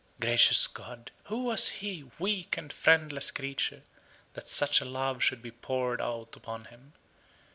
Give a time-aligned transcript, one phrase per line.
[0.19, 3.83] Gracious God, who was he, weak and friendless creature,
[4.33, 6.93] that such a love should be poured out upon him?